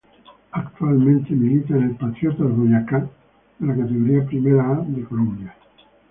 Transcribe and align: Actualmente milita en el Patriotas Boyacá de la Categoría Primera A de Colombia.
Actualmente 0.51 1.29
milita 1.35 1.75
en 1.75 1.83
el 1.83 1.95
Patriotas 1.95 2.49
Boyacá 2.49 3.07
de 3.59 3.67
la 3.67 3.75
Categoría 3.75 4.25
Primera 4.25 4.71
A 4.71 4.75
de 4.87 5.03
Colombia. 5.03 5.55